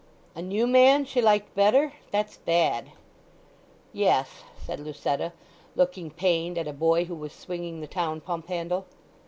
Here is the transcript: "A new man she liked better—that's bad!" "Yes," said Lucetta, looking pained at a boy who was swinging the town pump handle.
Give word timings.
"A 0.33 0.41
new 0.41 0.65
man 0.65 1.05
she 1.05 1.21
liked 1.21 1.53
better—that's 1.53 2.37
bad!" 2.37 2.91
"Yes," 3.93 4.41
said 4.57 4.79
Lucetta, 4.79 5.31
looking 5.75 6.09
pained 6.09 6.57
at 6.57 6.67
a 6.67 6.73
boy 6.73 7.05
who 7.05 7.13
was 7.13 7.33
swinging 7.33 7.81
the 7.81 7.87
town 7.87 8.19
pump 8.19 8.47
handle. 8.47 8.87